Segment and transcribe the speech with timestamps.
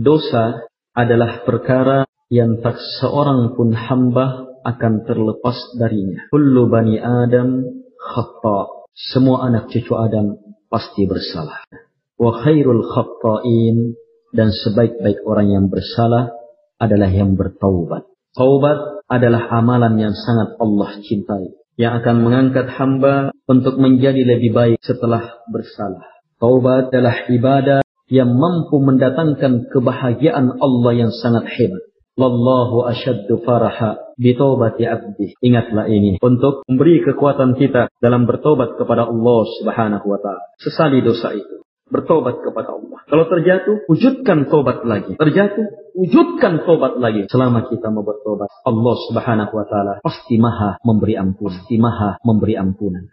[0.00, 0.64] Dosa
[0.96, 6.24] adalah perkara yang tak seorang pun hamba akan terlepas darinya.
[6.32, 7.60] Kullu bani Adam
[8.00, 8.88] khata.
[8.96, 10.40] Semua anak cucu Adam
[10.72, 11.68] pasti bersalah.
[12.16, 13.92] Wa khairul khata'in
[14.32, 16.32] dan sebaik-baik orang yang bersalah
[16.80, 18.08] adalah yang bertaubat.
[18.32, 21.52] Taubat adalah amalan yang sangat Allah cintai.
[21.76, 26.08] Yang akan mengangkat hamba untuk menjadi lebih baik setelah bersalah.
[26.40, 31.90] Taubat adalah ibadah yang mampu mendatangkan kebahagiaan Allah yang sangat hebat.
[32.20, 35.32] Wallahu asyaddu faraha bitobati abdi.
[35.40, 40.44] Ingatlah ini untuk memberi kekuatan kita dalam bertobat kepada Allah Subhanahu wa taala.
[40.60, 41.64] Sesali dosa itu.
[41.90, 43.02] Bertobat kepada Allah.
[43.10, 45.18] Kalau terjatuh, wujudkan tobat lagi.
[45.18, 47.26] Terjatuh, wujudkan tobat lagi.
[47.26, 52.54] Selama kita mau bertobat, Allah Subhanahu wa taala pasti Maha memberi ampun, pasti Maha memberi
[52.54, 53.10] ampunan.